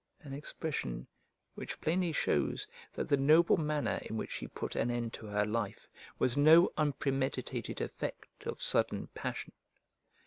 an 0.23 0.33
expression 0.33 1.05
which 1.53 1.79
plainly 1.79 2.11
shews 2.11 2.65
that 2.93 3.07
the 3.07 3.15
noble 3.17 3.55
manner 3.55 3.99
in 4.09 4.17
which 4.17 4.31
she 4.31 4.47
put 4.47 4.75
an 4.75 4.89
end 4.89 5.13
to 5.13 5.27
her 5.27 5.45
life 5.45 5.87
was 6.17 6.35
no 6.35 6.71
unpremeditated 6.75 7.79
effect 7.79 8.47
of 8.47 8.59
sudden 8.59 9.09
passion. 9.13 9.51